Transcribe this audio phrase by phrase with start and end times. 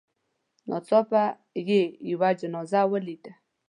[0.69, 1.23] ناڅاپه
[1.67, 3.31] یې یوه جنازه ولیده.